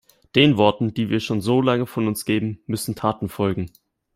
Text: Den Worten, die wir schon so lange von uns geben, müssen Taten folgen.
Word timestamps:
Den 0.33 0.57
Worten, 0.57 0.95
die 0.95 1.09
wir 1.11 1.19
schon 1.19 1.41
so 1.41 1.61
lange 1.61 1.85
von 1.85 2.07
uns 2.07 2.25
geben, 2.25 2.59
müssen 2.65 2.95
Taten 2.95 3.29
folgen. 3.29 3.69